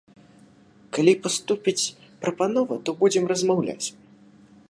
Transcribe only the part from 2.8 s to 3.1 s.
то